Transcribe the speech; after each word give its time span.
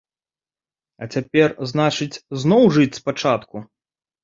А 1.05 1.07
цяпер, 1.17 1.47
значыць, 1.73 2.21
зноў 2.41 2.63
жыць 2.79 2.89
спачатку. 3.01 3.67